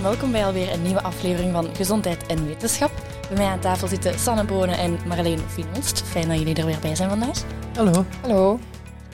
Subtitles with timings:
[0.00, 2.90] en welkom bij alweer een nieuwe aflevering van Gezondheid en Wetenschap.
[3.28, 6.02] Bij mij aan tafel zitten Sanne Bonen en Marleen Finolst.
[6.02, 7.42] Fijn dat jullie er weer bij zijn vandaag.
[7.74, 8.04] Hallo.
[8.20, 8.58] Hallo.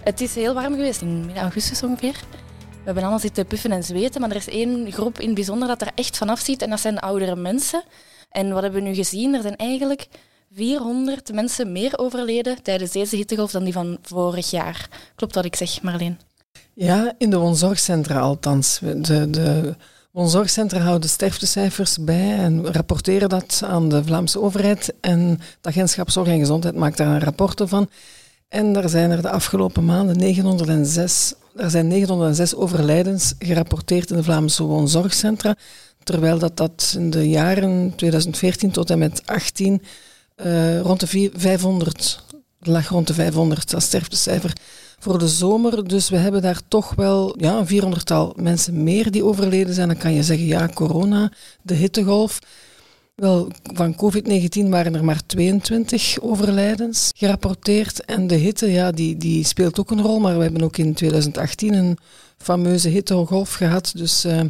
[0.02, 2.12] Het is heel warm geweest, in midden augustus ongeveer.
[2.68, 5.68] We hebben allemaal zitten puffen en zweten, maar er is één groep in het bijzonder
[5.68, 7.82] dat er echt vanaf ziet en dat zijn de oudere mensen.
[8.30, 9.34] En wat hebben we nu gezien?
[9.34, 10.08] Er zijn eigenlijk
[10.52, 14.88] 400 mensen meer overleden tijdens deze hittegolf dan die van vorig jaar.
[15.14, 16.18] Klopt wat ik zeg, Marleen?
[16.74, 18.78] Ja, in de woonzorgcentra althans.
[18.78, 19.76] De, de
[20.16, 24.94] woonzorgcentra houden sterftecijfers bij en rapporteren dat aan de Vlaamse overheid.
[25.00, 27.88] En het agentschap Zorg en Gezondheid maakt daar een rapport van.
[28.48, 34.22] En daar zijn er de afgelopen maanden 906, er zijn 906 overlijdens gerapporteerd in de
[34.22, 35.56] Vlaamse woonzorgcentra.
[36.02, 39.82] Terwijl dat, dat in de jaren 2014 tot en met 18
[40.36, 42.22] uh, rond de 500
[42.66, 44.52] lag rond de 500 als sterftecijfer
[44.98, 45.88] voor de zomer.
[45.88, 49.88] Dus we hebben daar toch wel ja, een 400-tal mensen meer die overleden zijn.
[49.88, 52.38] Dan kan je zeggen, ja, corona, de hittegolf.
[53.14, 58.04] Wel, van COVID-19 waren er maar 22 overlijdens gerapporteerd.
[58.04, 60.20] En de hitte, ja, die, die speelt ook een rol.
[60.20, 61.98] Maar we hebben ook in 2018 een
[62.38, 63.92] fameuze hittegolf gehad.
[63.96, 64.40] Dus uh,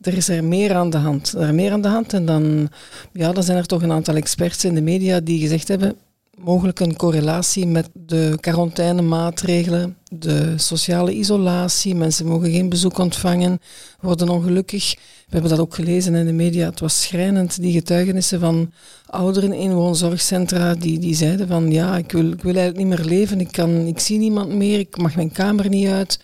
[0.00, 1.32] er is er meer aan de hand.
[1.32, 2.12] Er meer aan de hand.
[2.12, 2.68] En dan,
[3.12, 5.96] ja, dan zijn er toch een aantal experts in de media die gezegd hebben
[6.38, 11.94] mogelijk een correlatie met de quarantainemaatregelen, de sociale isolatie.
[11.94, 13.60] Mensen mogen geen bezoek ontvangen,
[14.00, 14.94] worden ongelukkig.
[14.94, 16.68] We hebben dat ook gelezen in de media.
[16.68, 18.72] Het was schrijnend, die getuigenissen van
[19.06, 23.06] ouderen in woonzorgcentra die, die zeiden van ja, ik wil, ik wil eigenlijk niet meer
[23.06, 26.20] leven, ik, kan, ik zie niemand meer, ik mag mijn kamer niet uit,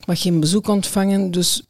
[0.00, 1.30] ik mag geen bezoek ontvangen.
[1.30, 1.62] Dus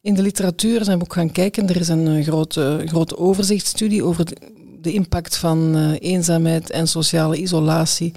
[0.00, 1.68] in de literatuur zijn we ook gaan kijken.
[1.68, 4.26] Er is een grote, grote overzichtsstudie over
[4.84, 8.12] de impact van uh, eenzaamheid en sociale isolatie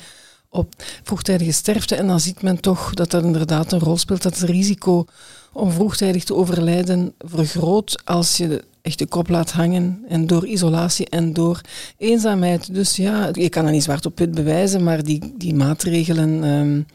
[0.49, 1.95] op vroegtijdige sterfte.
[1.95, 5.05] En dan ziet men toch dat dat inderdaad een rol speelt, dat het risico
[5.53, 11.09] om vroegtijdig te overlijden vergroot als je echt de kop laat hangen en door isolatie
[11.09, 11.61] en door
[11.97, 12.73] eenzaamheid.
[12.73, 16.85] Dus ja, je kan dat niet zwart op wit bewijzen, maar die, die maatregelen, um,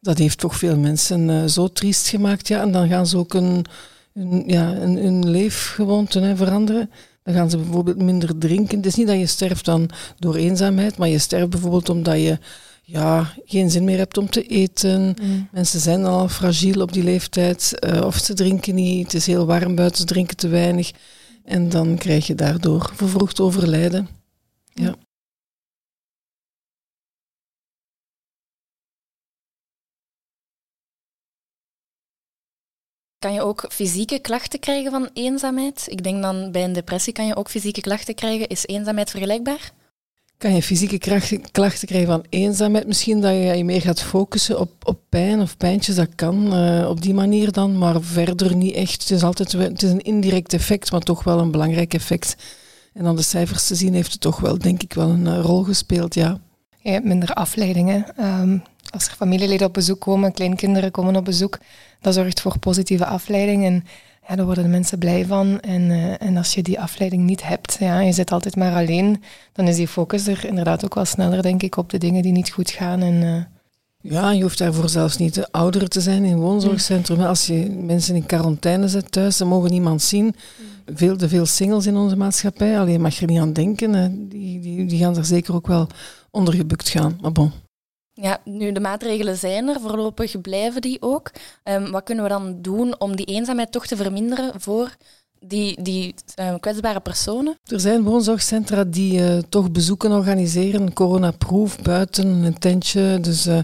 [0.00, 2.48] dat heeft toch veel mensen uh, zo triest gemaakt.
[2.48, 3.64] Ja, en dan gaan ze ook een,
[4.14, 6.90] een ja, een, een leefgewoonte hè, veranderen.
[7.22, 8.76] Dan gaan ze bijvoorbeeld minder drinken.
[8.76, 12.38] Het is niet dat je sterft dan door eenzaamheid, maar je sterft bijvoorbeeld omdat je
[12.82, 15.16] ja, geen zin meer hebt om te eten.
[15.22, 15.48] Mm.
[15.52, 17.72] Mensen zijn al fragiel op die leeftijd.
[17.80, 20.90] Uh, of ze drinken niet, het is heel warm buiten, ze drinken te weinig.
[21.44, 24.08] En dan krijg je daardoor vervroegd overlijden.
[24.72, 24.94] Ja.
[33.20, 35.84] Kan je ook fysieke klachten krijgen van eenzaamheid?
[35.86, 38.48] Ik denk dan bij een depressie kan je ook fysieke klachten krijgen.
[38.48, 39.72] Is eenzaamheid vergelijkbaar?
[40.38, 40.98] Kan je fysieke
[41.50, 42.86] klachten krijgen van eenzaamheid?
[42.86, 46.88] Misschien dat je je meer gaat focussen op, op pijn of pijntjes, dat kan uh,
[46.88, 49.00] op die manier dan, maar verder niet echt.
[49.02, 52.36] Het is altijd het is een indirect effect, maar toch wel een belangrijk effect.
[52.92, 55.40] En dan de cijfers te zien heeft het toch wel, denk ik, wel een uh,
[55.40, 56.40] rol gespeeld, ja.
[56.78, 58.06] Je hebt minder afleidingen.
[58.24, 61.58] Um, als er familieleden op bezoek komen, kleinkinderen komen op bezoek,
[62.00, 63.64] dat zorgt voor positieve afleiding.
[63.64, 63.84] En
[64.28, 65.60] ja, daar worden de mensen blij van.
[65.60, 69.22] En, uh, en als je die afleiding niet hebt, ja, je zit altijd maar alleen,
[69.52, 72.32] dan is die focus er inderdaad ook wel sneller, denk ik, op de dingen die
[72.32, 73.00] niet goed gaan.
[73.00, 73.42] En, uh...
[74.02, 77.20] Ja, je hoeft daarvoor zelfs niet ouder te zijn in een woonzorgcentrum.
[77.20, 80.34] Als je mensen in quarantaine zet thuis, dan mogen niemand zien.
[80.94, 84.28] Veel te veel singles in onze maatschappij, alleen mag je er niet aan denken.
[84.28, 85.86] Die, die, die gaan er zeker ook wel
[86.30, 87.18] ondergebukt gaan.
[87.20, 87.52] Maar bon.
[88.22, 91.30] Ja, nu de maatregelen zijn er, voorlopig blijven die ook.
[91.64, 94.96] Um, wat kunnen we dan doen om die eenzaamheid toch te verminderen voor
[95.38, 97.58] die, die um, kwetsbare personen?
[97.64, 103.18] Er zijn woonzorgcentra die uh, toch bezoeken organiseren, coronaproof, buiten, een tentje.
[103.20, 103.58] Dus uh,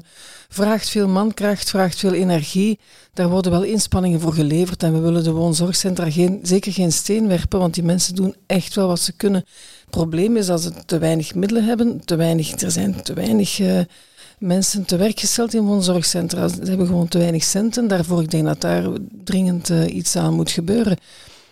[0.48, 2.78] vraagt veel mankracht, vraagt veel energie.
[3.12, 7.28] Daar worden wel inspanningen voor geleverd en we willen de woonzorgcentra geen, zeker geen steen
[7.28, 9.44] werpen, want die mensen doen echt wel wat ze kunnen.
[9.80, 13.60] Het probleem is dat ze te weinig middelen hebben, te weinig, er zijn te weinig...
[14.38, 16.48] Mensen te werk gesteld in woonzorgcentra.
[16.48, 18.22] Ze hebben gewoon te weinig centen daarvoor.
[18.22, 18.84] Ik denk dat daar
[19.24, 20.96] dringend uh, iets aan moet gebeuren.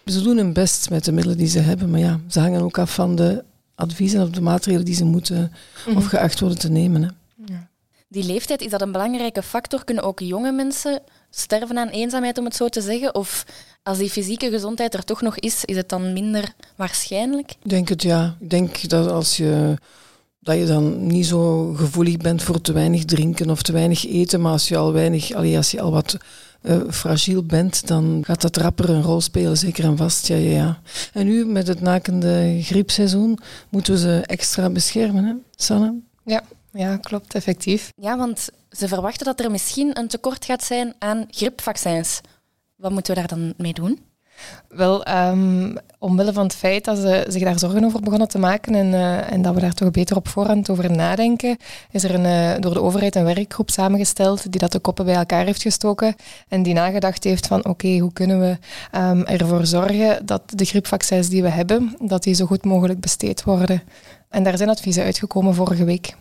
[0.04, 2.78] Ze doen hun best met de middelen die ze hebben, maar ja, ze hangen ook
[2.78, 3.44] af van de
[3.74, 5.52] adviezen of de maatregelen die ze moeten
[5.86, 7.02] mm of geacht worden te nemen.
[7.02, 7.08] Hè.
[7.54, 7.68] Ja.
[8.08, 9.84] Die leeftijd, is dat een belangrijke factor?
[9.84, 13.14] Kunnen ook jonge mensen sterven aan eenzaamheid, om het zo te zeggen?
[13.14, 13.44] Of
[13.82, 17.50] als die fysieke gezondheid er toch nog is, is het dan minder waarschijnlijk?
[17.50, 18.36] Ik denk het ja.
[18.40, 19.74] Ik denk dat als je
[20.44, 24.40] dat je dan niet zo gevoelig bent voor te weinig drinken of te weinig eten.
[24.40, 26.16] Maar als je al, weinig, allee, als je al wat
[26.62, 30.26] uh, fragiel bent, dan gaat dat rapper een rol spelen, zeker en vast.
[30.26, 30.80] Ja, ja, ja.
[31.12, 33.38] En nu, met het nakende griepseizoen,
[33.68, 35.94] moeten we ze extra beschermen, hè, Sanne?
[36.24, 36.42] Ja,
[36.72, 37.92] ja, klopt, effectief.
[37.96, 42.20] Ja, want ze verwachten dat er misschien een tekort gaat zijn aan griepvaccins.
[42.76, 43.98] Wat moeten we daar dan mee doen?
[44.68, 48.74] Wel, um, omwille van het feit dat ze zich daar zorgen over begonnen te maken
[48.74, 51.56] en, uh, en dat we daar toch beter op voorhand over nadenken,
[51.90, 55.14] is er een, uh, door de overheid een werkgroep samengesteld die dat de koppen bij
[55.14, 56.14] elkaar heeft gestoken
[56.48, 58.58] en die nagedacht heeft van oké, hoe kunnen we
[58.98, 63.44] um, ervoor zorgen dat de griepvaccins die we hebben, dat die zo goed mogelijk besteed
[63.44, 63.82] worden.
[64.28, 66.14] En daar zijn adviezen uitgekomen vorige week.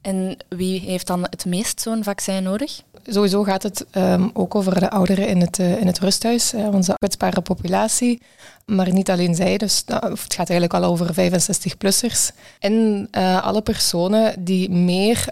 [0.00, 2.82] En wie heeft dan het meest zo'n vaccin nodig?
[3.06, 6.94] Sowieso gaat het um, ook over de ouderen in het, uh, in het rusthuis, onze
[6.94, 8.22] kwetsbare populatie.
[8.66, 12.30] Maar niet alleen zij, dus nou, het gaat eigenlijk al over 65-plussers.
[12.58, 15.26] En uh, alle personen die meer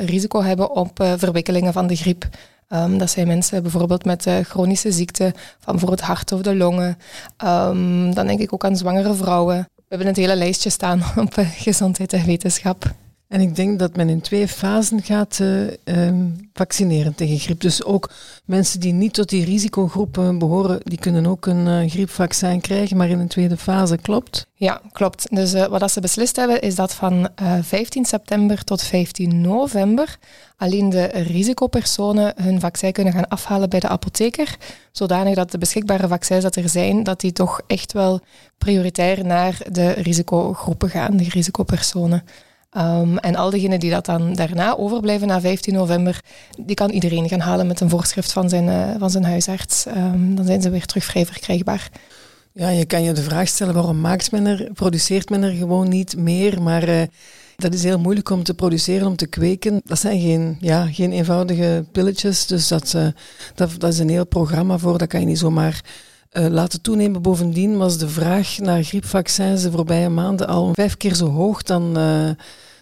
[0.00, 2.28] risico hebben op verwikkelingen van de griep.
[2.68, 6.98] Um, dat zijn mensen bijvoorbeeld met chronische ziekten van voor het hart of de longen.
[7.44, 9.56] Um, dan denk ik ook aan zwangere vrouwen.
[9.74, 12.94] We hebben het hele lijstje staan op gezondheid en wetenschap.
[13.28, 16.12] En ik denk dat men in twee fasen gaat uh,
[16.52, 17.60] vaccineren tegen griep.
[17.60, 18.10] Dus ook
[18.44, 23.08] mensen die niet tot die risicogroepen behoren, die kunnen ook een uh, griepvaccin krijgen, maar
[23.08, 24.46] in een tweede fase, klopt?
[24.54, 25.26] Ja, klopt.
[25.30, 27.28] Dus uh, wat ze beslist hebben, is dat van
[27.62, 30.18] 15 september tot 15 november
[30.56, 34.56] alleen de risicopersonen hun vaccin kunnen gaan afhalen bij de apotheker,
[34.92, 38.20] zodanig dat de beschikbare vaccins dat er zijn, dat die toch echt wel
[38.58, 42.24] prioritair naar de risicogroepen gaan, de risicopersonen.
[42.76, 46.20] Um, en al diegenen die dat dan daarna overblijven na 15 november,
[46.58, 49.86] die kan iedereen gaan halen met een voorschrift van zijn, uh, van zijn huisarts.
[49.86, 51.88] Um, dan zijn ze weer terug vrij verkrijgbaar.
[52.52, 55.88] Ja, je kan je de vraag stellen waarom maakt men er, produceert men er gewoon
[55.88, 57.02] niet meer, maar uh,
[57.56, 59.80] dat is heel moeilijk om te produceren, om te kweken.
[59.84, 63.06] Dat zijn geen, ja, geen eenvoudige pilletjes, dus dat, uh,
[63.54, 65.80] dat, dat is een heel programma voor, dat kan je niet zomaar
[66.32, 67.22] laten toenemen.
[67.22, 71.96] Bovendien was de vraag naar griepvaccins de voorbije maanden al vijf keer zo hoog dan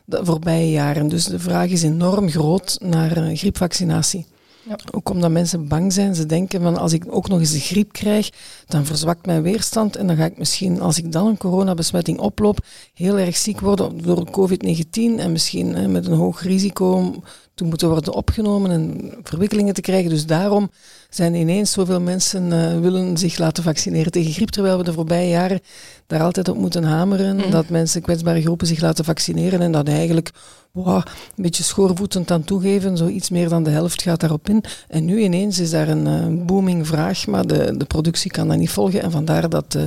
[0.05, 1.09] de voorbije jaren.
[1.09, 4.27] Dus de vraag is enorm groot naar griepvaccinatie.
[4.69, 4.79] Ja.
[4.91, 6.15] Ook omdat mensen bang zijn.
[6.15, 8.31] Ze denken van als ik ook nog eens de griep krijg,
[8.67, 12.65] dan verzwakt mijn weerstand en dan ga ik misschien, als ik dan een coronabesmetting oploop,
[12.95, 17.15] heel erg ziek worden door COVID-19 en misschien hè, met een hoog risico
[17.55, 20.11] toe moeten worden opgenomen en verwikkelingen te krijgen.
[20.11, 20.71] Dus daarom
[21.09, 25.29] zijn ineens zoveel mensen uh, willen zich laten vaccineren tegen griep, terwijl we de voorbije
[25.29, 25.61] jaren
[26.07, 27.51] daar altijd op moeten hameren, mm.
[27.51, 30.31] dat mensen, kwetsbare groepen, zich laten vaccineren en dat eigenlijk
[30.73, 31.03] wow,
[31.37, 34.65] een beetje schoorvoetend aan toegeven, zo iets meer dan de helft gaat daarop in.
[34.89, 38.59] En nu ineens is daar een uh, booming vraag, maar de, de productie kan dat
[38.59, 39.83] niet volgen en vandaar dat uh,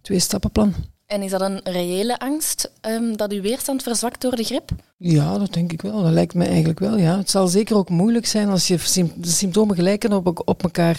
[0.00, 0.74] twee-stappenplan.
[1.06, 4.70] En is dat een reële angst um, dat uw weerstand verzwakt door de griep?
[4.96, 6.02] Ja, dat denk ik wel.
[6.02, 6.98] Dat lijkt me eigenlijk wel.
[6.98, 7.18] Ja.
[7.18, 8.78] Het zal zeker ook moeilijk zijn als je
[9.16, 10.98] de symptomen gelijken op, op elkaar.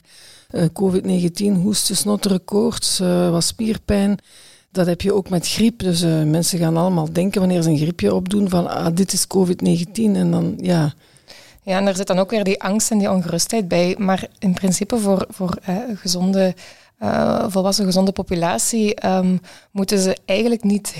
[0.52, 4.18] Uh, COVID-19, hoesten, snotteren, koorts, uh, wat spierpijn.
[4.72, 5.80] Dat heb je ook met griep.
[5.80, 9.28] Dus uh, mensen gaan allemaal denken wanneer ze een griepje opdoen van ah, dit is
[9.28, 10.94] COVID-19 en dan ja.
[11.64, 13.96] Ja, en er zit dan ook weer die angst en die ongerustheid bij.
[13.98, 15.58] Maar in principe voor, voor
[15.96, 16.56] gezonde
[17.00, 19.40] uh, volwassen gezonde populatie um,
[19.72, 20.94] moeten ze eigenlijk niet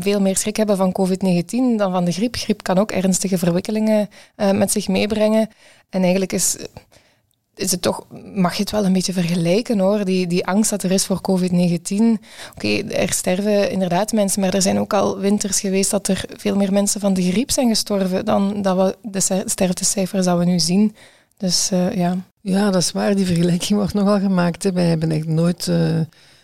[0.00, 2.34] veel meer schrik hebben van COVID-19 dan van de griep.
[2.36, 5.48] Griep kan ook ernstige verwikkelingen uh, met zich meebrengen.
[5.88, 6.56] En eigenlijk is,
[7.54, 10.82] is het toch, mag je het wel een beetje vergelijken hoor, die, die angst dat
[10.82, 11.94] er is voor COVID-19.
[12.54, 16.56] Oké, er sterven inderdaad mensen, maar er zijn ook al winters geweest dat er veel
[16.56, 20.58] meer mensen van de griep zijn gestorven dan dat we de sterftecijfers dat we nu
[20.58, 20.94] zien.
[21.36, 22.16] Dus uh, ja.
[22.40, 23.14] Ja, dat is waar.
[23.14, 24.62] Die vergelijking wordt nogal gemaakt.
[24.62, 24.72] Hè.
[24.72, 26.00] Wij hebben echt nooit uh,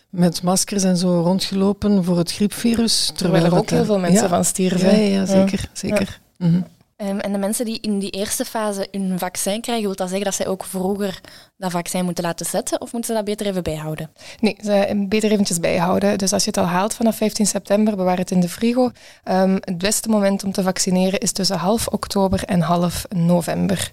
[0.09, 3.11] met maskers en zo rondgelopen voor het griepvirus.
[3.15, 4.29] Terwijl er ook heel veel mensen ja.
[4.29, 4.99] van stierven.
[4.99, 5.59] Ja, ja zeker.
[5.61, 5.69] Ja.
[5.73, 6.19] zeker.
[6.37, 7.07] Mm -hmm.
[7.07, 10.25] um, en de mensen die in die eerste fase hun vaccin krijgen, wil dat zeggen
[10.25, 11.21] dat zij ook vroeger
[11.57, 12.81] dat vaccin moeten laten zetten?
[12.81, 14.09] Of moeten ze dat beter even bijhouden?
[14.39, 16.17] Nee, ze beter eventjes bijhouden.
[16.17, 18.91] Dus als je het al haalt vanaf 15 september, bewaar het in de frigo.
[19.25, 23.91] Um, het beste moment om te vaccineren is tussen half oktober en half november.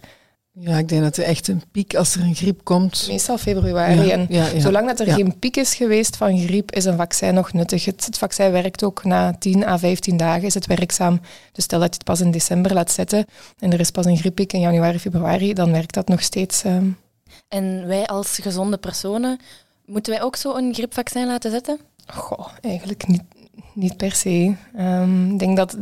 [0.60, 3.04] Ja, ik denk dat er echt een piek als er een griep komt.
[3.08, 4.06] Meestal februari.
[4.06, 4.60] Ja, en ja, ja.
[4.60, 7.84] zolang dat er geen piek is geweest van griep, is een vaccin nog nuttig.
[7.84, 11.20] Het, het, vaccin werkt ook na 10 à 15 dagen, is het werkzaam.
[11.52, 13.26] Dus stel dat je het pas in december laat zetten
[13.58, 16.64] en er is pas een grieppiek in januari, februari, dan werkt dat nog steeds.
[16.64, 16.96] Um.
[17.48, 19.40] En wij als gezonde personen,
[19.86, 21.78] moeten wij ook zo een griepvaccin laten zetten?
[22.06, 23.22] Goh, eigenlijk niet,
[23.74, 24.54] niet per se.
[24.78, 25.76] Um, ik denk dat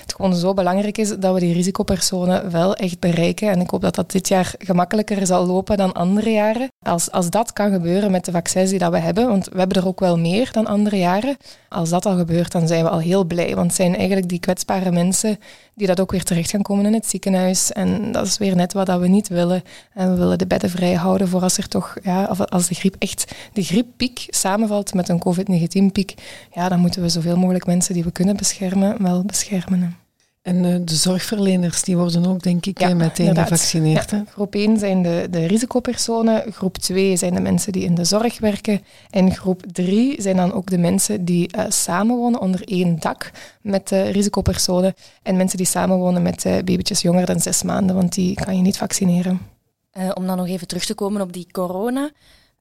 [0.00, 3.50] het gewoon zo belangrijk is dat we die risicopersonen wel echt bereiken.
[3.50, 6.68] En ik hoop dat dat dit jaar gemakkelijker zal lopen dan andere jaren.
[6.78, 9.82] Als, als dat kan gebeuren met de vaccins die dat we hebben, want we hebben
[9.82, 11.36] er ook wel meer dan andere jaren.
[11.68, 13.54] Als dat al gebeurt, dan zijn we al heel blij.
[13.54, 15.38] Want het zijn eigenlijk die kwetsbare mensen
[15.74, 17.72] die dat ook weer terecht gaan komen in het ziekenhuis.
[17.72, 19.62] En dat is weer net wat dat we niet willen.
[19.94, 22.96] En we willen de bedden vrij houden voor als er toch, ja, als de griep
[22.98, 26.14] echt, de grieppiek samenvalt met een COVID-19-piek,
[26.52, 29.96] ja, dan moeten we zoveel mogelijk mensen die we kunnen beschermen, wel beschermen.
[30.48, 33.48] En uh, de zorgverleners die worden ook, denk ik, ja, meteen inderdaad.
[33.48, 34.10] gevaccineerd.
[34.10, 34.24] Ja.
[34.28, 38.38] Groep 1 zijn de, de risicopersonen, groep 2 zijn de mensen die in de zorg
[38.38, 43.30] werken en groep 3 zijn dan ook de mensen die uh, samenwonen onder één dak
[43.62, 48.14] met de risicopersonen en mensen die samenwonen met uh, babytjes jonger dan zes maanden, want
[48.14, 49.40] die kan je niet vaccineren.
[50.14, 52.10] om dan nog even terug te komen op die corona.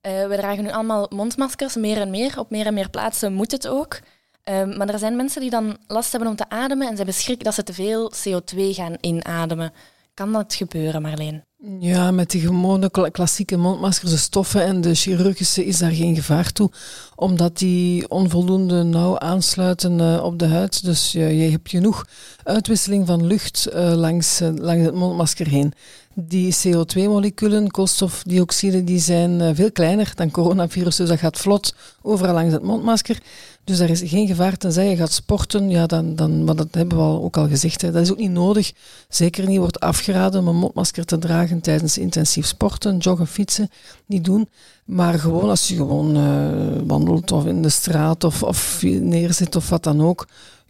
[0.01, 2.39] we dragen nu allemaal mondmaskers, meer en meer.
[2.39, 3.99] Op meer en meer plaatsen moet het ook.
[4.47, 7.43] Ehm, maar er zijn mensen die dan last hebben om te ademen en ze hebben
[7.43, 9.71] dat ze te veel CO2 gaan inademen.
[10.13, 11.43] Kan dat gebeuren, Marleen?
[11.79, 16.51] Ja, met die gewone klassieke mondmaskers, de stoffen en de chirurgische is daar geen gevaar
[16.51, 16.71] toe,
[17.15, 20.83] omdat die onvoldoende nauw aansluiten uh, op de huid.
[20.83, 22.05] Dus je hebt genoeg
[22.47, 25.73] uitwisseling van lucht uh, langs, uh, langs het mondmasker heen.
[26.13, 32.53] Die CO2-moleculen, koolstofdioxide, die zijn veel kleiner dan coronavirus, dus dat gaat vlot overal langs
[32.53, 33.17] het mondmasker.
[33.63, 35.69] Dus daar is geen gevaar tenzij je gaat sporten.
[35.69, 37.81] Ja, dan, dan, maar dat hebben we al, ook al gezegd.
[37.81, 37.91] Hè.
[37.91, 38.71] Dat is ook niet nodig.
[39.09, 43.69] Zeker niet wordt afgeraden om een mondmasker te dragen tijdens intensief sporten, joggen, fietsen.
[44.05, 44.49] Niet doen.
[44.85, 49.83] Maar gewoon als je gewoon wandelt of in de straat of, of neerzit of wat
[49.83, 50.27] dan ook,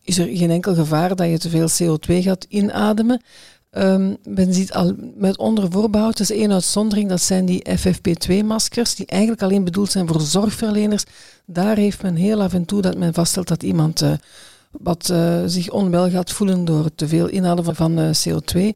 [0.08, 3.22] is er geen enkel gevaar dat je te veel CO2 gaat inademen.
[3.72, 9.06] Um, men ziet al met onder voorbehoud, is één uitzondering, dat zijn die FFP2-maskers, die
[9.06, 11.04] eigenlijk alleen bedoeld zijn voor zorgverleners.
[11.46, 14.12] Daar heeft men heel af en toe dat men vaststelt dat iemand uh,
[14.72, 18.76] wat uh, zich onwel gaat voelen door te veel inademen van, uh, CO2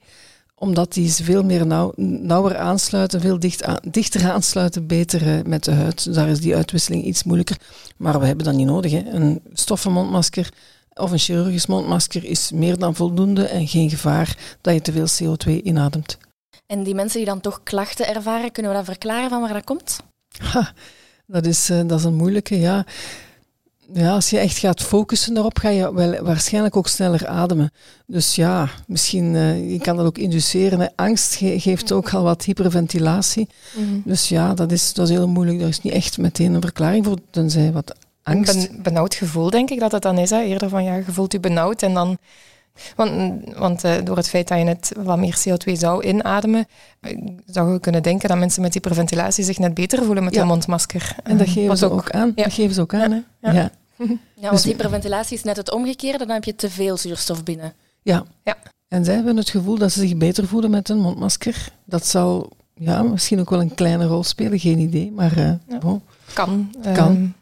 [0.55, 3.39] omdat die veel meer nauw, nauwer aansluiten, veel
[3.91, 6.03] dichter aansluiten, beter met de huid.
[6.03, 7.57] Dus daar is die uitwisseling iets moeilijker.
[7.97, 8.91] Maar we hebben dat niet nodig.
[8.91, 8.99] Hè.
[8.99, 10.49] Een stoffen mondmasker
[10.93, 15.35] of een chirurgisch mondmasker is meer dan voldoende en geen gevaar dat je te veel
[15.35, 16.17] CO2 inademt.
[16.65, 19.63] En die mensen die dan toch klachten ervaren, kunnen we dat verklaren van waar dat
[19.63, 19.99] komt?
[20.37, 20.73] Ha,
[21.25, 22.85] dat, is, uh, dat is een moeilijke, ja.
[23.93, 27.71] Ja, als je echt gaat focussen daarop, ga je wel waarschijnlijk ook sneller ademen.
[28.05, 30.91] Dus ja, misschien uh, je kan dat ook induceren.
[30.95, 33.47] Angst geeft ook al wat hyperventilatie.
[33.75, 35.59] Mm Dus ja, dat is, dat is heel moeilijk.
[35.59, 38.55] Daar is niet echt meteen een verklaring voor, tenzij wat angst.
[38.55, 40.29] Een benauwd gevoel, denk ik dat het dan is.
[40.29, 40.41] Hè?
[40.41, 42.17] Eerder van, ja, je voelt je benauwd en dan...
[42.95, 46.65] Want, want uh, door het feit dat je net wat meer CO2 zou inademen,
[46.99, 50.39] eh, zou je kunnen denken dat mensen met hyperventilatie zich net beter voelen met ja.
[50.39, 51.15] hun mondmasker.
[51.23, 52.31] En dat geven, ze ook, aan.
[52.35, 52.43] Ja.
[52.43, 53.11] Dat geven ze ook aan.
[53.11, 53.51] Hè?
[53.51, 53.71] Ja.
[54.35, 57.73] Ja, want dus- hyperventilatie is net het omgekeerde, dan heb je te veel zuurstof binnen.
[58.01, 58.23] Ja.
[58.43, 58.57] ja.
[58.87, 61.69] En zij hebben het gevoel dat ze zich beter voelen met een mondmasker.
[61.85, 65.11] Dat zal ja, misschien ook wel een kleine rol spelen, geen idee.
[65.11, 66.01] Maar uh, bon.
[66.33, 66.71] kan.
[66.93, 67.07] Kan.
[67.07, 67.35] Um,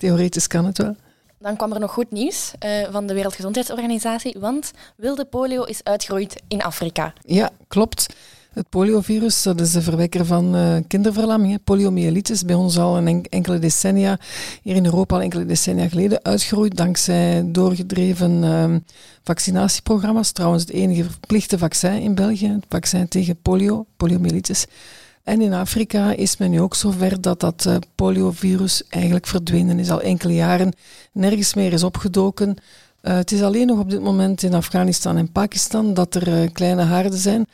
[0.00, 0.96] Theoretisch kan het wel.
[1.38, 6.42] Dan kwam er nog goed nieuws uh, van de Wereldgezondheidsorganisatie, want wilde polio is uitgeroeid
[6.48, 7.12] in Afrika.
[7.24, 8.14] Ja, klopt.
[8.52, 13.58] Het poliovirus, dat is de verwekker van uh, kinderverlamming, poliomyelitis, bij ons al een enkele
[13.58, 14.18] decennia,
[14.62, 18.76] hier in Europa al enkele decennia geleden, uitgeroeid dankzij doorgedreven uh,
[19.22, 20.32] vaccinatieprogramma's.
[20.32, 24.66] Trouwens, het enige verplichte vaccin in België, het vaccin tegen polio, poliomyelitis.
[25.24, 29.90] En in Afrika is men nu ook zover dat dat uh, poliovirus eigenlijk verdwenen is.
[29.90, 30.72] Al enkele jaren
[31.12, 32.48] nergens meer is opgedoken.
[32.48, 36.48] Uh, het is alleen nog op dit moment in Afghanistan en Pakistan dat er uh,
[36.52, 37.46] kleine haarden zijn.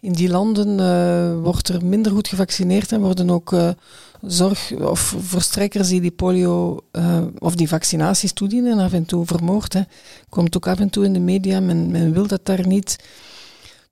[0.00, 3.54] In die landen wordt er minder goed gevaccineerd en worden ook
[4.20, 6.80] zorg- of verstrekkers die die polio
[7.38, 9.72] of die vaccinaties toedienen af en toe vermoord.
[9.72, 9.80] Hè.
[10.28, 12.96] Komt ook af en toe in de media, men wil dat daar niet.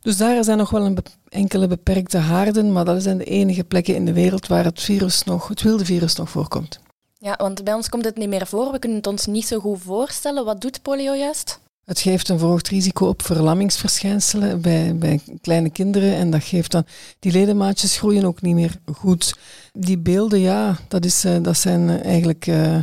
[0.01, 3.95] Dus daar zijn nog wel een enkele beperkte haarden, maar dat zijn de enige plekken
[3.95, 6.81] in de wereld waar het virus nog, het wilde virus nog voorkomt.
[7.19, 8.73] Ja, want bij ons komt het niet meer voor.
[8.73, 10.45] We kunnen het ons niet zo goed voorstellen.
[10.45, 11.61] Wat doet polio juist?
[11.85, 16.15] Het geeft een verhoogd risico op verlammingsverschijnselen bij, bij kleine kinderen.
[16.15, 16.85] En dat geeft dan,
[17.19, 19.37] die ledemaatjes groeien ook niet meer goed.
[19.73, 22.77] Die beelden, ja, dat, is, uh, dat zijn eh, eigenlijk uh,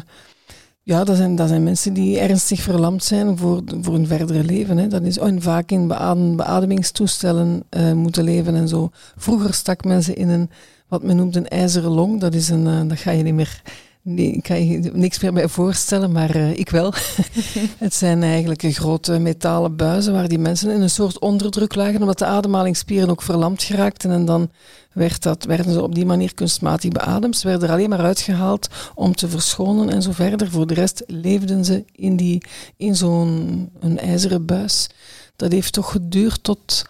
[0.88, 4.77] ja, dat zijn, dat zijn mensen die ernstig verlamd zijn voor, voor hun verdere leven.
[4.77, 4.88] Hè.
[4.88, 8.89] Dat is oh, vaak in beadem, beademingstoestellen uh, moeten leven en zo.
[9.15, 10.50] Vroeger stak mensen in een,
[10.88, 12.20] wat men noemt een ijzeren long.
[12.20, 13.62] Dat, is een, uh, dat ga je niet meer
[14.09, 16.93] Nee, ik kan je niks meer bij voorstellen, maar uh, ik wel.
[17.77, 22.17] het zijn eigenlijk grote metalen buizen waar die mensen in een soort onderdruk lagen, omdat
[22.17, 24.11] de ademhalingsspieren ook verlamd geraakten.
[24.11, 24.49] En dan
[24.93, 27.37] werd dat, werden ze op die manier kunstmatig beademd.
[27.37, 30.51] Ze werden er alleen maar uitgehaald om te verschonen en zo verder.
[30.51, 32.41] Voor de rest leefden ze in, die,
[32.77, 34.89] in zo'n een ijzeren buis.
[35.35, 36.85] Dat heeft toch geduurd tot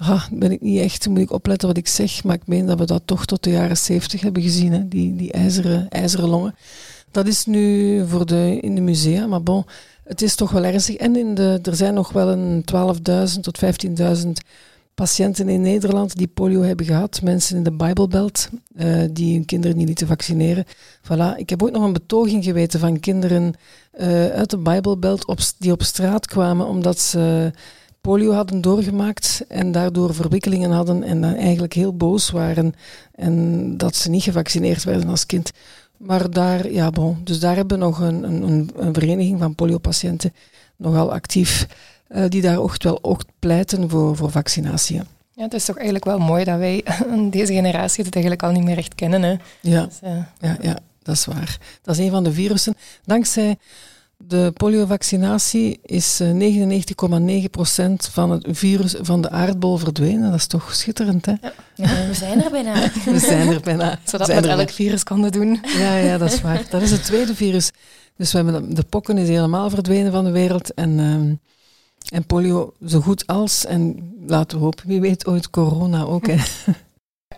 [0.00, 2.78] ah, ben ik niet echt, moet ik opletten wat ik zeg, maar ik meen dat
[2.78, 6.54] we dat toch tot de jaren zeventig hebben gezien, hè, die, die ijzeren, ijzeren longen.
[7.10, 9.64] Dat is nu voor de, in de musea, maar bon,
[10.04, 10.96] het is toch wel ernstig.
[10.96, 12.64] En in de, er zijn nog wel een
[13.34, 14.30] 12.000 tot 15.000
[14.94, 19.76] patiënten in Nederland die polio hebben gehad, mensen in de Bijbelbelt uh, die hun kinderen
[19.76, 20.64] niet lieten vaccineren.
[21.02, 21.36] Voilà.
[21.36, 23.54] Ik heb ook nog een betoging geweten van kinderen
[24.00, 27.52] uh, uit de Bijbelbelt die op straat kwamen omdat ze
[28.00, 32.74] polio hadden doorgemaakt en daardoor verwikkelingen hadden en dan eigenlijk heel boos waren
[33.14, 35.50] en dat ze niet gevaccineerd werden als kind.
[35.96, 40.32] Maar daar, ja bon, dus daar hebben we nog een, een, een vereniging van poliopatiënten
[40.76, 41.66] nogal actief,
[42.08, 45.00] uh, die daar ook wel ook pleiten voor, voor vaccinatie.
[45.34, 46.84] Ja, het is toch eigenlijk wel mooi dat wij
[47.30, 49.22] deze generatie het eigenlijk al niet meer echt kennen.
[49.22, 49.36] Hè?
[49.60, 51.58] Ja, dus, uh, ja, ja, dat is waar.
[51.82, 52.74] Dat is een van de virussen.
[53.04, 53.56] Dankzij
[54.26, 56.26] de poliovaccinatie is 99,9%
[58.10, 60.30] van het virus van de aardbol verdwenen.
[60.30, 61.32] Dat is toch schitterend, hè?
[61.74, 62.90] Ja, we zijn er bijna.
[63.04, 63.98] We zijn er bijna.
[64.04, 65.60] Zodat we, we elk virus konden doen.
[65.62, 66.62] Ja, ja, dat is waar.
[66.70, 67.70] Dat is het tweede virus.
[68.16, 70.74] Dus we hebben de pokken is helemaal verdwenen van de wereld.
[70.74, 71.40] En, um,
[72.08, 73.66] en polio zo goed als.
[73.66, 76.26] En laten we hopen, wie weet ooit corona ook.
[76.26, 76.36] Hè.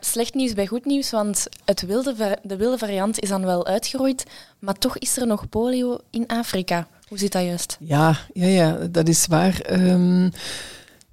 [0.05, 4.25] Slecht nieuws bij goed nieuws, want het wilde, de wilde variant is dan wel uitgeroeid,
[4.59, 6.89] maar toch is er nog polio in Afrika.
[7.09, 7.77] Hoe zit dat juist?
[7.81, 9.61] Ja, ja, ja dat is waar.
[9.71, 10.31] Um,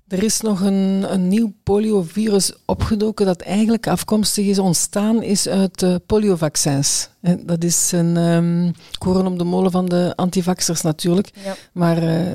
[0.07, 5.81] er is nog een, een nieuw poliovirus opgedoken dat eigenlijk afkomstig is, ontstaan is uit
[5.81, 7.09] uh, poliovaccins.
[7.21, 11.29] En dat is een um, koren om de molen van de antivaxers natuurlijk.
[11.43, 11.55] Ja.
[11.73, 12.31] Maar uh,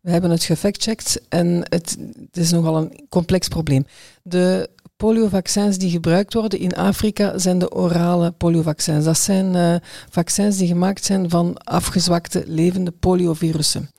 [0.00, 1.96] we hebben het gefactcheckt en het,
[2.30, 3.86] het, is nogal een complex probleem.
[4.22, 9.04] De poliovaccins die gebruikt worden in Afrika zijn de orale poliovaccins.
[9.04, 9.74] Dat zijn uh,
[10.10, 13.90] vaccins die gemaakt zijn van afgezwakte levende poliovirussen.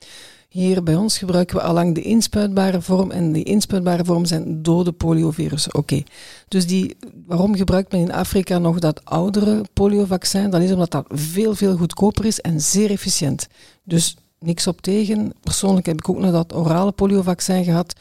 [0.50, 4.92] Hier bij ons gebruiken we allang de inspuitbare vorm en die inspuitbare vorm zijn dode
[4.92, 5.76] poliovirussen.
[5.76, 6.04] Oké,
[6.48, 10.50] dus die, waarom gebruikt men in Afrika nog dat oudere poliovaccin?
[10.50, 13.48] Dat is omdat dat veel, veel goedkoper is en zeer efficiënt.
[13.84, 15.34] Dus niks op tegen.
[15.42, 17.96] Persoonlijk heb ik ook nog dat orale poliovaccin gehad.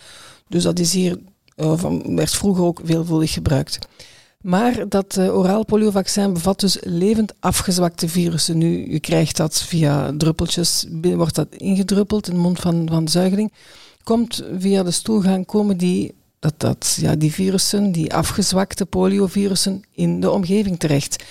[0.49, 1.19] Dus dat is hier,
[1.59, 3.79] van, werd vroeger ook veelvuldig gebruikt.
[4.41, 8.59] Maar dat uh, oraal poliovaccin bevat dus levend afgezwakte virussen.
[8.59, 13.11] Nu, je krijgt dat via druppeltjes, wordt dat ingedruppeld in de mond van, van de
[13.11, 13.53] zuigeling.
[14.03, 20.21] Komt via de stoelgang komen die, dat, dat, ja, die virussen, die afgezwakte poliovirussen, in
[20.21, 21.25] de omgeving terecht.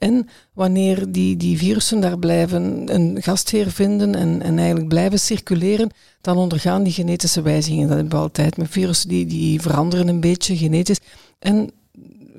[0.00, 5.90] En wanneer die, die virussen daar blijven een gastheer vinden en, en eigenlijk blijven circuleren,
[6.20, 7.88] dan ondergaan die genetische wijzigingen.
[7.88, 11.00] Dat hebben we altijd met virussen, die, die veranderen een beetje genetisch.
[11.38, 11.70] En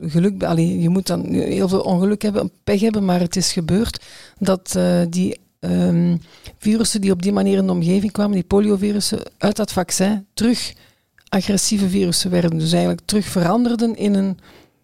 [0.01, 4.03] geluk, allee, je moet dan heel veel ongeluk hebben, pech hebben, maar het is gebeurd
[4.39, 6.21] dat uh, die um,
[6.57, 10.73] virussen die op die manier in de omgeving kwamen, die poliovirussen, uit dat vaccin terug
[11.29, 12.59] agressieve virussen werden.
[12.59, 14.37] Dus eigenlijk terug veranderden in een,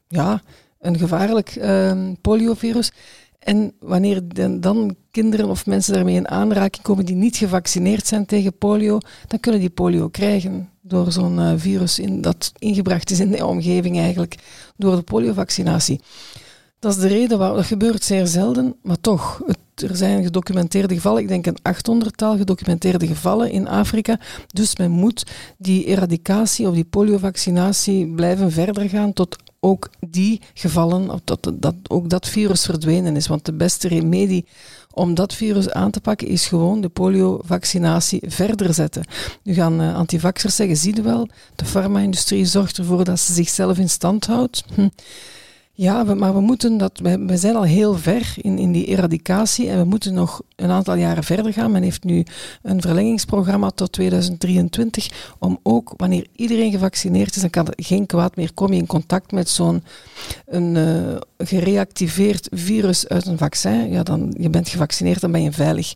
[0.07, 0.41] ja,
[0.79, 2.91] een gevaarlijk um, poliovirus.
[3.39, 4.21] En wanneer
[4.59, 9.39] dan kinderen of mensen daarmee in aanraking komen die niet gevaccineerd zijn tegen polio, dan
[9.39, 13.97] kunnen die polio krijgen door zo'n uh, virus in, dat ingebracht is in de omgeving
[13.97, 14.35] eigenlijk,
[14.75, 16.01] door de poliovaccinatie.
[16.79, 19.41] Dat is de reden waarom dat gebeurt zeer zelden, maar toch.
[19.75, 24.19] Er zijn gedocumenteerde gevallen, ik denk een achthonderdtal gedocumenteerde gevallen in Afrika.
[24.47, 25.25] Dus men moet
[25.57, 32.09] die eradicatie of die poliovaccinatie blijven verder gaan tot ook die gevallen, dat, dat ook
[32.09, 33.27] dat virus verdwenen is.
[33.27, 34.45] Want de beste remedie
[34.93, 39.05] om dat virus aan te pakken is gewoon de poliovaccinatie verder zetten.
[39.43, 43.77] Nu gaan uh, antivaxers zeggen, zie je wel, de farma-industrie zorgt ervoor dat ze zichzelf
[43.77, 44.63] in stand houdt.
[44.73, 44.87] Hm.
[45.79, 49.77] Ja, maar we moeten dat, we, zijn al heel ver in, in die eradicatie en
[49.77, 51.71] we moeten nog een aantal jaren verder gaan.
[51.71, 52.25] Men heeft nu
[52.61, 58.35] een verlengingsprogramma tot 2023 om ook, wanneer iedereen gevaccineerd is, dan kan er geen kwaad
[58.35, 59.83] meer, kom je in contact met zo'n
[60.45, 65.51] een, uh, gereactiveerd virus uit een vaccin, ja, dan je bent gevaccineerd, dan ben je
[65.51, 65.93] veilig.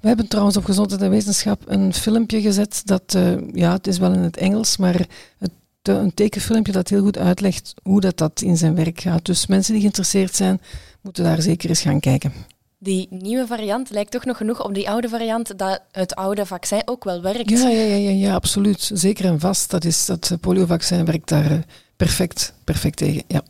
[0.00, 3.98] We hebben trouwens op Gezondheid en Wetenschap een filmpje gezet dat, uh, ja, het is
[3.98, 5.06] wel in het Engels, maar
[5.38, 5.50] het
[5.88, 9.24] een tekenfilmpje dat heel goed uitlegt hoe dat, dat in zijn werk gaat.
[9.24, 10.60] Dus mensen die geïnteresseerd zijn,
[11.00, 12.32] moeten daar zeker eens gaan kijken.
[12.78, 16.82] Die nieuwe variant lijkt toch nog genoeg op die oude variant dat het oude vaccin
[16.84, 17.50] ook wel werkt.
[17.50, 18.90] Ja, ja, ja, ja, ja absoluut.
[18.94, 19.70] Zeker en vast.
[19.70, 21.58] Dat, is, dat poliovaccin werkt daar eh,
[21.96, 23.22] perfect, perfect tegen.
[23.26, 23.42] Ja.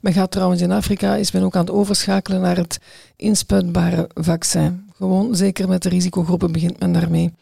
[0.00, 2.78] Men gaat trouwens in Afrika, is men ook aan het overschakelen naar het
[3.16, 4.90] inspuitbare vaccin.
[4.96, 7.32] Gewoon, zeker met de risicogroepen begint men daarmee.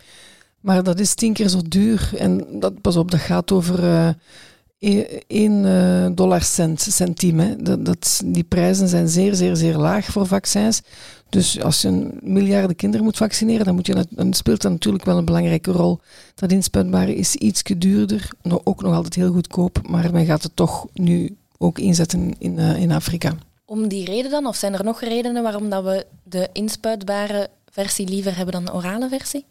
[0.64, 2.10] Maar dat is tien keer zo duur.
[2.16, 7.56] En dat, pas op, dat gaat over uh, eh, 1 uh, eh, dollar cent, centime.
[7.56, 10.82] Dat, dat, die prijzen zijn zeer, zeer, zeer laag voor vaccins.
[11.28, 15.04] Dus als je een miljarden kinderen moet vaccineren, dan, moet je, dan speelt dat natuurlijk
[15.04, 16.00] wel een belangrijke rol.
[16.34, 18.28] Dat inspuitbare is iets duurder,
[18.64, 22.80] ook nog altijd heel goedkoop, maar men gaat het toch nu ook inzetten in, uh,
[22.80, 23.34] in Afrika.
[23.64, 28.08] Om die reden dan, of zijn er nog redenen waarom dat we de inspuitbare versie
[28.08, 29.44] liever hebben dan de orale versie?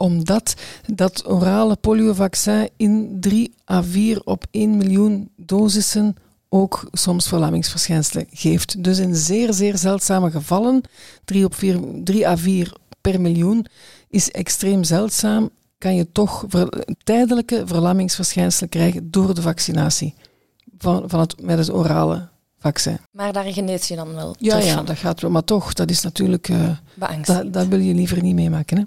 [0.00, 0.54] Omdat
[0.94, 6.16] dat orale poliovaccin in 3 à 4 op 1 miljoen dosissen
[6.48, 8.84] ook soms verlammingsverschijnselen geeft.
[8.84, 10.82] Dus in zeer, zeer zeldzame gevallen,
[11.24, 13.66] 3, op 4, 3 à 4 per miljoen,
[14.08, 20.14] is extreem zeldzaam, kan je toch ver, tijdelijke verlammingsverschijnselen krijgen door de vaccinatie
[20.78, 22.98] van, van het, met het orale vaccin.
[23.10, 25.30] Maar daar genees je dan wel Ja, ja dat gaat wel.
[25.30, 26.48] Maar toch, dat is natuurlijk...
[26.48, 26.76] Uh,
[27.22, 28.76] dat, dat wil je liever niet meemaken.
[28.76, 28.84] Hè?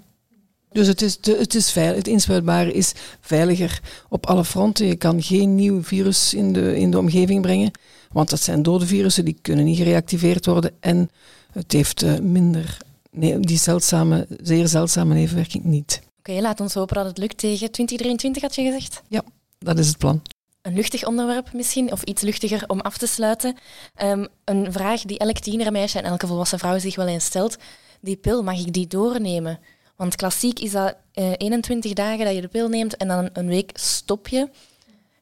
[0.73, 1.95] Dus het is, de, het is veilig.
[1.95, 4.85] Het inspuitbare is veiliger op alle fronten.
[4.85, 7.71] Je kan geen nieuw virus in de, in de omgeving brengen,
[8.11, 10.71] want dat zijn dode virussen, die kunnen niet gereactiveerd worden.
[10.79, 11.09] En
[11.51, 12.77] het heeft uh, minder,
[13.11, 16.01] nee, die zeldzame, zeer zeldzame nevenwerking niet.
[16.19, 19.01] Oké, okay, laat ons hopen dat het lukt tegen 2023, had je gezegd?
[19.07, 19.23] Ja,
[19.59, 20.21] dat is het plan
[20.63, 23.57] een luchtig onderwerp misschien, of iets luchtiger om af te sluiten.
[24.03, 27.57] Um, een vraag die elk tienermeisje en elke volwassen vrouw zich wel eens stelt.
[28.01, 29.59] Die pil, mag ik die doornemen?
[29.95, 33.29] Want klassiek is dat uh, eh, 21 dagen dat je de pil neemt en dan
[33.33, 34.49] een week stop je.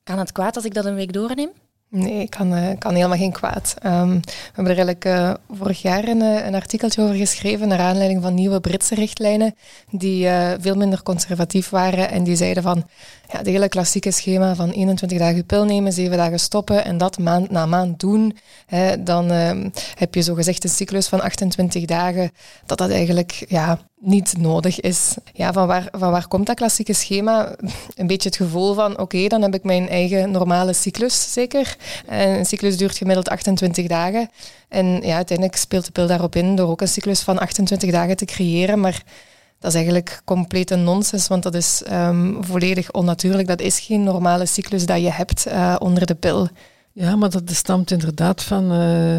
[0.04, 1.50] Kan het kwaad als ik dat een week doorneem?
[1.94, 3.76] Nee, kan, uh, kan helemaal geen kwaad.
[3.86, 8.22] Um, we hebben er eigenlijk uh, vorig jaar een, een, artikeltje over geschreven naar aanleiding
[8.22, 9.56] van nieuwe Britse richtlijnen
[9.90, 10.28] die
[10.60, 12.88] veel minder conservatief waren en die zeiden van
[13.32, 17.18] ja, het hele klassieke schema van 21 dagen pil nemen, 7 dagen stoppen en dat
[17.18, 22.32] maand na maand doen, hè, dan uh, heb je zogezegd een cyclus van 28 dagen,
[22.66, 25.16] dat dat eigenlijk ja, niet nodig is.
[25.34, 27.56] Ja, van waar, van waar komt dat klassieke schema?
[27.96, 31.76] Een beetje het gevoel van, oké, dan heb ik mijn eigen normale cyclus, zeker.
[32.08, 34.30] En een cyclus duurt gemiddeld 28 dagen.
[34.70, 38.16] En ja, uiteindelijk speelt de pil daarop in door ook een cyclus van 28 dagen
[38.16, 39.04] te creëren, maar
[39.60, 43.48] dat is eigenlijk complete nonsens, want dat is um, volledig onnatuurlijk.
[43.48, 46.48] Dat is geen normale cyclus dat je hebt uh, onder de pil.
[46.94, 49.18] Ja, maar dat stamt inderdaad van uh,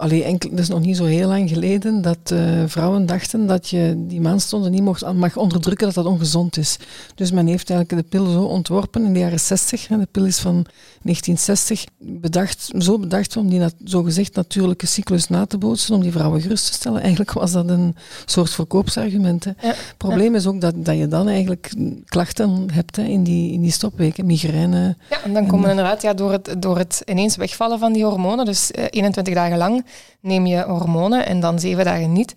[0.00, 3.68] Allee, enkel, dat is nog niet zo heel lang geleden dat uh, vrouwen dachten dat
[3.68, 6.76] je die maandstonden niet mocht, mag onderdrukken, dat dat ongezond is.
[7.14, 9.86] Dus men heeft eigenlijk de pil zo ontworpen in de jaren 60.
[9.86, 10.66] de pil is van
[11.02, 11.84] 1960.
[11.98, 16.66] Bedacht, zo bedacht om die zogezegd natuurlijke cyclus na te bootsen, om die vrouwen gerust
[16.66, 17.00] te stellen.
[17.00, 19.44] Eigenlijk was dat een soort verkoopsargument.
[19.44, 19.52] Hè.
[19.56, 21.72] Het probleem is ook dat, dat je dan eigenlijk
[22.04, 24.96] klachten hebt hè, in, die, in die stopweken, migraine.
[25.10, 28.44] Ja, en dan komen inderdaad ja, door, het, door het ineens wegvallen van die hormonen,
[28.44, 29.84] dus 21 dagen lang
[30.20, 32.34] neem je hormonen en dan zeven dagen niet.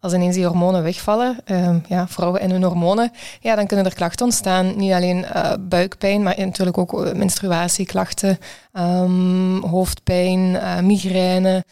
[0.00, 3.94] Als ineens die hormonen wegvallen, uh, ja, vrouwen en hun hormonen, ja, dan kunnen er
[3.94, 4.76] klachten ontstaan.
[4.76, 8.38] Niet alleen uh, buikpijn, maar natuurlijk ook eh, menstruatieklachten,
[8.72, 11.64] um, hoofdpijn, uh, migraine,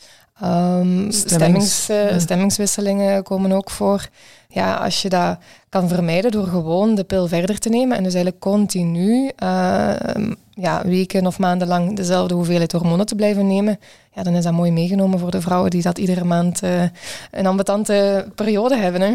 [0.45, 4.09] um, stemmings, stemmingswisselingen komen ook voor.
[4.55, 5.39] Ja, als je dat
[5.69, 9.31] kan vermijden door gewoon de pil verder te nemen en dus eigenlijk continu
[10.55, 13.79] ja, weken of maanden lang dezelfde hoeveelheid hormonen te blijven nemen,
[14.13, 16.83] ja, dan is dat mooi meegenomen voor de vrouwen die dat iedere maand uh,
[17.31, 19.01] een ambetante periode hebben.
[19.01, 19.15] Hè.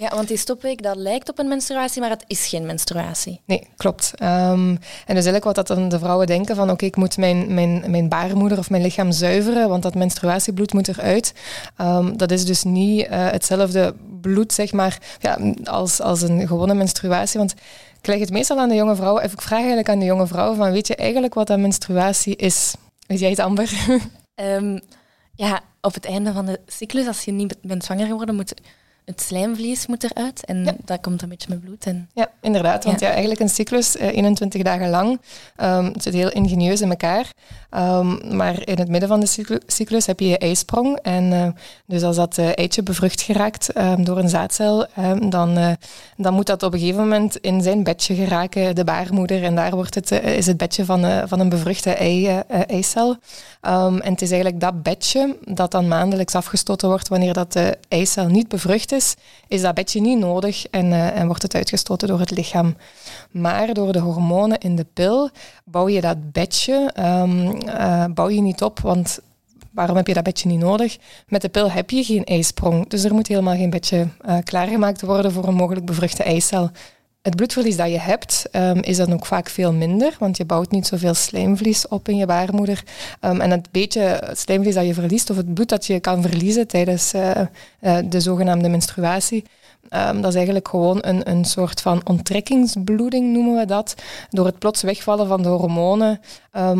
[0.00, 3.40] Ja, want die stopweek, dat lijkt op een menstruatie, maar het is geen menstruatie.
[3.44, 4.12] Nee, klopt.
[4.22, 4.28] Um,
[4.68, 7.84] en dus eigenlijk wat dat dan de vrouwen denken van oké, ik moet mijn, mijn,
[7.86, 11.34] mijn baarmoeder of mijn lichaam zuiveren, want dat menstruatiebloed moet eruit.
[11.80, 16.74] Um, dat is dus niet uh, hetzelfde bloed, zeg maar, ja, als, als een gewone
[16.74, 17.38] menstruatie.
[17.38, 17.54] Want
[17.98, 20.26] ik leg het meestal aan de jonge vrouwen, of ik vraag eigenlijk aan de jonge
[20.26, 22.74] vrouwen van weet je eigenlijk wat dat menstruatie is?
[23.06, 23.70] Weet jij het, Amber?
[24.34, 24.80] um,
[25.44, 28.54] ja, op het einde van de cyclus, als je niet bent zwanger geworden, moet
[29.04, 30.74] het slijmvlies moet eruit en ja.
[30.84, 31.86] dat komt een beetje met bloed.
[31.86, 32.08] En...
[32.14, 32.84] Ja, inderdaad.
[32.84, 33.08] Want ja.
[33.08, 35.20] eigenlijk een cyclus, uh, 21 dagen lang,
[35.56, 37.32] um, het zit heel ingenieus in elkaar.
[37.76, 40.98] Um, maar in het midden van de cyclus heb je je eisprong.
[41.02, 41.46] En uh,
[41.86, 44.86] dus als dat uh, eitje bevrucht geraakt um, door een zaadcel,
[45.28, 45.70] dan, uh,
[46.16, 49.42] dan moet dat op een gegeven moment in zijn bedje geraken, de baarmoeder.
[49.42, 53.16] En daar wordt het, is het bedje van, van een bevruchte ei, eicel.
[53.60, 58.26] en het is eigenlijk dat bedje dat dan maandelijks afgestoten wordt wanneer dat de eicel
[58.26, 58.99] niet bevrucht is,
[59.48, 62.76] is dat bedje niet nodig en, en wordt het uitgestoten door het lichaam.
[63.30, 65.30] Maar door de hormonen in de pil
[65.64, 69.18] bouw je dat bedje uh, bouw je niet op, want
[69.70, 70.98] waarom heb je dat bedje niet nodig?
[71.28, 75.00] Met de pil heb je geen eisprong, dus er moet helemaal geen bedje uh, klaargemaakt
[75.00, 76.70] worden voor een mogelijk bevruchte eicel.
[77.22, 80.70] Het bloedverlies dat je hebt, um, is dan ook vaak veel minder, want je bouwt
[80.70, 82.82] niet zoveel slijmvlies op in je baarmoeder.
[83.20, 86.66] Um, en het beetje slijmvlies dat je verliest, of het bloed dat je kan verliezen
[86.66, 87.30] tijdens uh,
[87.80, 89.44] uh, de zogenaamde menstruatie,
[89.94, 93.94] Um, dat is eigenlijk gewoon een, een soort van onttrekkingsbloeding, noemen we dat.
[94.30, 96.20] Door het plots wegvallen van de hormonen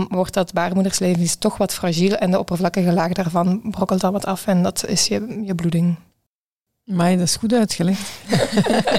[0.09, 4.47] wordt dat baarmoederslijmvlies toch wat fragiel en de oppervlakkige laag daarvan brokkelt dan wat af
[4.47, 5.97] en dat is je, je bloeding.
[6.91, 8.11] Maar dat is goed uitgelegd.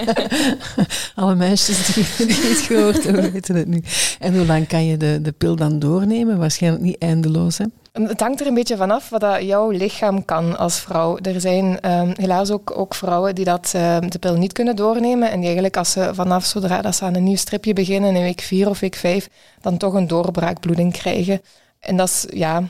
[1.15, 3.83] Alle meisjes die, die het gehoord hebben, weten het nu.
[4.19, 6.37] En hoe lang kan je de, de pil dan doornemen?
[6.37, 7.65] Waarschijnlijk niet eindeloos, hè?
[7.91, 11.17] Het hangt er een beetje vanaf wat dat jouw lichaam kan als vrouw.
[11.21, 15.29] Er zijn ehm, helaas ook, ook vrouwen die dat, ehm, de pil niet kunnen doornemen
[15.29, 18.21] en die eigenlijk als ze vanaf zodra dat ze aan een nieuw stripje beginnen in
[18.21, 19.29] week 4 of week 5,
[19.61, 21.41] dan toch een doorbraakbloeding krijgen.
[21.79, 22.63] En dat is, ja,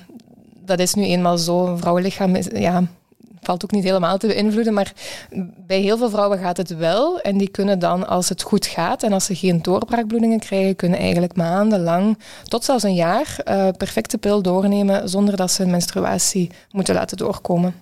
[0.65, 1.67] dat is nu eenmaal zo.
[1.67, 2.83] Een vrouwenlichaam is, ja,
[3.41, 4.93] valt ook niet helemaal te beïnvloeden, maar
[5.57, 7.21] bij heel veel vrouwen gaat het wel.
[7.21, 10.99] En die kunnen dan, als het goed gaat en als ze geen doorbraakbloedingen krijgen, kunnen
[10.99, 16.95] eigenlijk maandenlang, tot zelfs een jaar, uh, perfecte pil doornemen zonder dat ze menstruatie moeten
[16.95, 17.73] laten doorkomen.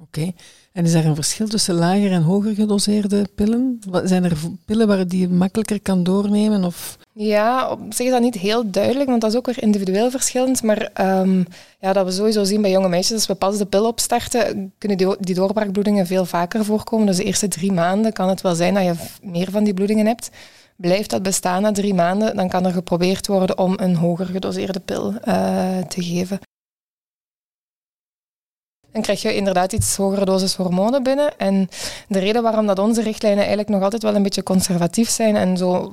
[0.00, 0.32] Oké.
[0.72, 3.78] En is er een verschil tussen lager en hoger gedoseerde pillen?
[4.04, 6.64] Zijn er pillen waar die je makkelijker kan doornemen?
[6.64, 6.98] Of?
[7.12, 10.62] Ja, op zich is dat niet heel duidelijk, want dat is ook weer individueel verschillend.
[10.62, 11.46] Maar um,
[11.80, 14.98] ja, dat we sowieso zien bij jonge meisjes, als we pas de pil opstarten, kunnen
[14.98, 17.06] die, die doorbraakbloedingen veel vaker voorkomen.
[17.06, 20.06] Dus de eerste drie maanden kan het wel zijn dat je meer van die bloedingen
[20.06, 20.30] hebt.
[20.76, 24.80] Blijft dat bestaan na drie maanden, dan kan er geprobeerd worden om een hoger gedoseerde
[24.80, 26.38] pil uh, te geven.
[28.92, 31.38] Dan krijg je inderdaad iets hogere dosis hormonen binnen.
[31.38, 31.68] En
[32.08, 35.56] de reden waarom dat onze richtlijnen eigenlijk nog altijd wel een beetje conservatief zijn en
[35.56, 35.90] zo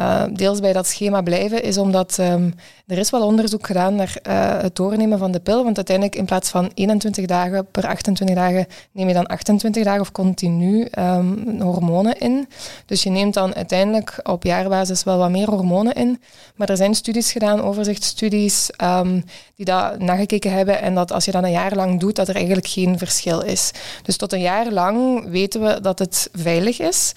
[0.00, 2.54] uh, deels bij dat schema blijven, is omdat um,
[2.86, 5.64] er is wel onderzoek gedaan naar uh, het doornemen van de pil.
[5.64, 10.00] Want uiteindelijk in plaats van 21 dagen per 28 dagen neem je dan 28 dagen
[10.00, 12.48] of continu um, hormonen in.
[12.86, 16.20] Dus je neemt dan uiteindelijk op jaarbasis wel wat meer hormonen in.
[16.54, 19.24] Maar er zijn studies gedaan, overzichtsstudies, um,
[19.56, 20.80] die dat nagekeken hebben.
[20.80, 23.70] En dat als je dat een jaar lang doet, dat er eigenlijk geen verschil is.
[24.02, 27.12] Dus tot een jaar lang weten we dat het veilig is.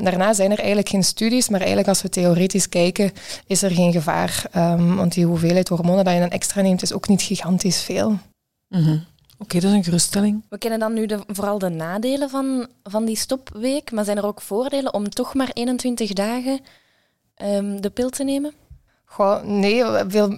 [0.00, 3.12] daarna zijn er eigenlijk geen studies, maar eigenlijk als we theoretisch kijken,
[3.46, 4.44] is er geen gevaar.
[4.56, 8.18] Um, want die hoeveelheid hormonen dat je dan extra neemt, is ook niet gigantisch veel.
[8.68, 9.04] Mm
[9.40, 10.44] Oké, dat is een geruststelling.
[10.48, 14.26] We kennen dan nu de, vooral de nadelen van, van die stopweek, maar zijn er
[14.26, 16.60] ook voordelen om toch maar 21 dagen
[17.42, 18.52] um, de pil te nemen?
[19.44, 19.84] Nee,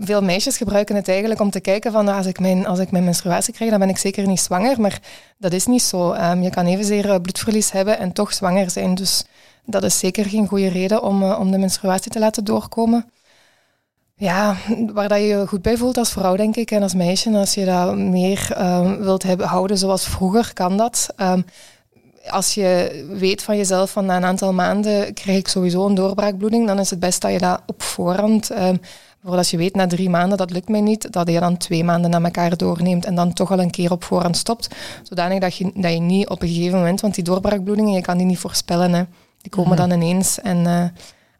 [0.00, 3.04] veel, meisjes gebruiken het eigenlijk om te kijken van als ik, mijn, als ik mijn
[3.04, 4.80] menstruatie krijg, dan ben ik zeker niet zwanger.
[4.80, 5.00] Maar
[5.38, 6.12] dat is niet zo.
[6.12, 8.94] Um, je kan evenzeer eh, bloedverlies hebben en toch zwanger zijn.
[8.94, 9.24] Dus
[9.64, 13.10] dat is zeker geen goede reden om, uh, om de menstruatie te laten doorkomen.
[14.14, 14.56] Ja,
[14.92, 17.30] waar dat je je goed bij voelt als vrouw, denk ik, en als meisje.
[17.30, 21.06] Als je dat meer um, wilt hebben, houden zoals vroeger, kan dat.
[21.16, 21.44] Um,
[22.28, 26.66] als je weet van jezelf van na een aantal maanden krijg ik sowieso een doorbraakbloeding,
[26.66, 28.82] dan is het best dat je dat op voorhand, bijvoorbeeld
[29.22, 32.10] als je weet na drie maanden dat lukt mij niet, dat je dan twee maanden
[32.10, 34.68] na elkaar doorneemt en dan toch al een keer op voorhand stopt,
[35.02, 38.16] zodanig dat je, dat je niet op een gegeven moment, want die doorbraakbloedingen, je kan
[38.16, 39.04] die niet voorspellen, hè.
[39.42, 39.88] die komen mhm.
[39.88, 40.58] dan ineens en...
[40.58, 40.84] Uh,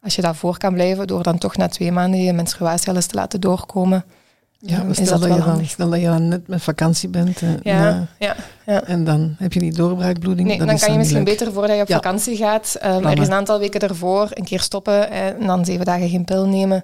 [0.03, 3.05] als je daarvoor kan blijven, door dan toch na twee maanden je menstruatie al eens
[3.05, 4.05] te laten doorkomen.
[4.63, 7.41] Ja, is dat, dat, je dan, stel dat je dan net met vakantie bent.
[7.41, 10.47] En, ja, ja, ja, En dan heb je die doorbraakbloeding.
[10.47, 13.33] Nee, dan kan je misschien beter voordat je op vakantie gaat, um, er is een
[13.33, 16.83] aantal weken ervoor, een keer stoppen en dan zeven dagen geen pil nemen.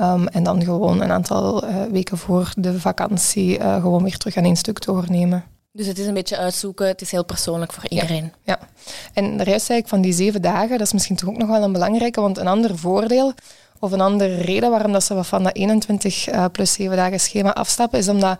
[0.00, 4.36] Um, en dan gewoon een aantal uh, weken voor de vakantie uh, gewoon weer terug
[4.36, 5.44] aan één stuk doornemen.
[5.72, 8.32] Dus het is een beetje uitzoeken, het is heel persoonlijk voor iedereen.
[8.42, 8.68] Ja, ja.
[9.12, 11.48] en de rest zei ik van die zeven dagen, dat is misschien toch ook nog
[11.48, 13.34] wel een belangrijke, want een ander voordeel
[13.78, 17.54] of een andere reden waarom dat ze van dat 21 uh, plus 7 dagen schema
[17.54, 18.38] afstappen, is omdat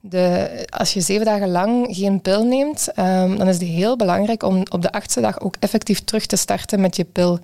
[0.00, 4.42] de, als je zeven dagen lang geen pil neemt, um, dan is het heel belangrijk
[4.42, 7.38] om op de achtste dag ook effectief terug te starten met je pil.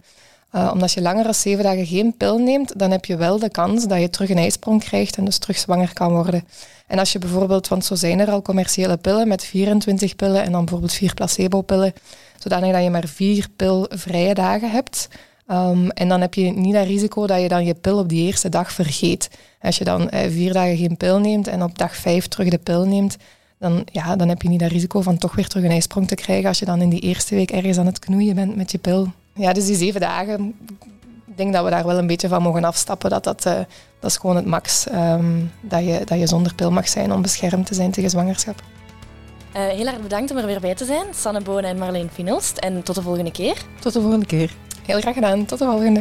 [0.52, 3.50] Uh, omdat je langer dan zeven dagen geen pil neemt, dan heb je wel de
[3.50, 6.44] kans dat je terug een ijsprong krijgt en dus terug zwanger kan worden.
[6.86, 10.52] En als je bijvoorbeeld, want zo zijn er al commerciële pillen met 24 pillen en
[10.52, 11.92] dan bijvoorbeeld vier placebo-pillen,
[12.38, 15.08] zodanig dat je maar vier pilvrije dagen hebt.
[15.50, 18.26] Um, en dan heb je niet dat risico dat je dan je pil op die
[18.26, 19.30] eerste dag vergeet.
[19.60, 22.58] Als je dan eh, vier dagen geen pil neemt en op dag vijf terug de
[22.58, 23.16] pil neemt,
[23.58, 26.14] dan, ja, dan heb je niet dat risico van toch weer terug een ijsprong te
[26.14, 28.78] krijgen als je dan in die eerste week ergens aan het knoeien bent met je
[28.78, 29.12] pil.
[29.32, 30.54] Ja, dus die zeven dagen,
[31.26, 33.10] ik denk dat we daar wel een beetje van mogen afstappen.
[33.10, 33.52] Dat, dat, uh,
[34.00, 34.86] dat is gewoon het max.
[34.92, 38.62] Um, dat, je, dat je zonder pil mag zijn om beschermd te zijn tegen zwangerschap.
[39.56, 41.06] Uh, heel erg bedankt om er weer bij te zijn.
[41.14, 42.56] Sanne Bonen en Marleen Finelst.
[42.56, 43.64] En tot de volgende keer.
[43.80, 44.54] Tot de volgende keer.
[44.86, 45.44] Heel graag gedaan.
[45.44, 46.00] Tot de volgende.